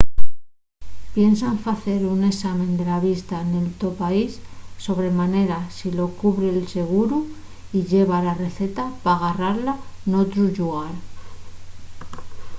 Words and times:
piensa 1.15 1.45
en 1.53 1.59
facer 1.67 1.99
un 2.15 2.19
esame 2.33 2.65
de 2.79 2.85
la 2.91 2.99
vista 3.09 3.37
nel 3.51 3.67
to 3.81 3.89
país 4.03 4.31
sobre 4.85 5.09
manera 5.21 5.57
si 5.77 5.87
lo 5.97 6.07
cubre’l 6.19 6.59
seguru 6.75 7.19
y 7.77 7.79
lleva 7.91 8.17
la 8.27 8.33
receta 8.45 8.83
pa 9.03 9.13
garrala 9.23 9.73
n'otru 10.09 10.43
llugar 10.55 10.93